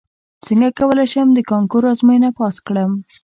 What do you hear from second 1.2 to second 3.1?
د کانکور ازموینه پاس کړم